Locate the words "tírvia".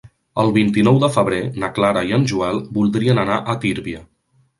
3.67-4.01